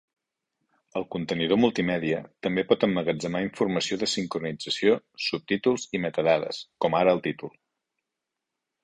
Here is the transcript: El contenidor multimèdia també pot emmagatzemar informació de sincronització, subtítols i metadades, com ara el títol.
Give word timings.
El 0.99 1.03
contenidor 1.15 1.59
multimèdia 1.65 2.21
també 2.47 2.63
pot 2.71 2.85
emmagatzemar 2.87 3.41
informació 3.47 3.97
de 4.05 4.09
sincronització, 4.15 4.95
subtítols 5.27 5.85
i 5.99 6.03
metadades, 6.07 6.63
com 6.87 6.99
ara 7.03 7.15
el 7.19 7.23
títol. 7.29 7.53